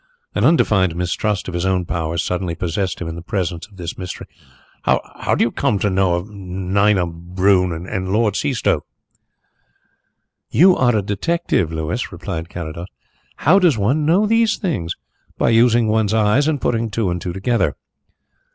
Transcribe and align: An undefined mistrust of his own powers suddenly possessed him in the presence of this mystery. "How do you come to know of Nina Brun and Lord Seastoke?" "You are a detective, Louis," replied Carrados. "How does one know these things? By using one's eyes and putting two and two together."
An 0.33 0.43
undefined 0.45 0.95
mistrust 0.95 1.47
of 1.47 1.53
his 1.53 1.63
own 1.63 1.85
powers 1.85 2.23
suddenly 2.23 2.55
possessed 2.55 2.99
him 2.99 3.07
in 3.07 3.13
the 3.13 3.21
presence 3.21 3.67
of 3.67 3.77
this 3.77 3.99
mystery. 3.99 4.25
"How 4.81 5.35
do 5.35 5.43
you 5.43 5.51
come 5.51 5.77
to 5.77 5.91
know 5.91 6.15
of 6.15 6.27
Nina 6.31 7.05
Brun 7.05 7.85
and 7.85 8.11
Lord 8.11 8.33
Seastoke?" 8.35 8.81
"You 10.49 10.75
are 10.75 10.95
a 10.95 11.03
detective, 11.03 11.71
Louis," 11.71 12.11
replied 12.11 12.49
Carrados. 12.49 12.87
"How 13.35 13.59
does 13.59 13.77
one 13.77 14.03
know 14.03 14.25
these 14.25 14.57
things? 14.57 14.95
By 15.37 15.49
using 15.51 15.87
one's 15.87 16.15
eyes 16.15 16.47
and 16.47 16.59
putting 16.59 16.89
two 16.89 17.11
and 17.11 17.21
two 17.21 17.31
together." 17.31 17.75